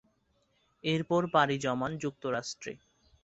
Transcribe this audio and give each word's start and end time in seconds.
এরপর 0.83 1.21
পাড়ি 1.33 1.55
জমান 1.57 1.91
যুক্তরাষ্ট্রে। 1.97 2.73